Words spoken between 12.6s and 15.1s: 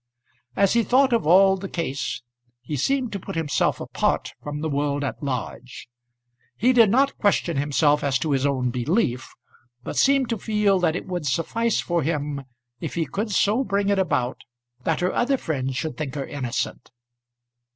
if he could so bring it about that